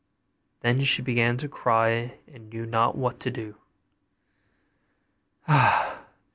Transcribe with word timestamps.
Then 0.61 0.79
she 0.79 1.03
began 1.03 1.37
to 1.37 1.47
cry, 1.47 2.17
and 2.25 2.49
knew 2.49 2.65
not 2.65 2.97
what 2.97 3.19
to 3.19 3.29
do. 3.29 3.55
'Ah! 5.47 6.07